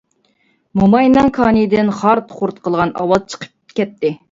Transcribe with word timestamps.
موماينىڭ 0.81 1.29
كانىيىدىن 1.35 1.93
خارت-خۇرت 1.99 2.59
قىلغان 2.65 2.97
ئاۋاز 3.03 3.31
چىقىپ 3.35 3.79
كەتتى. 3.81 4.15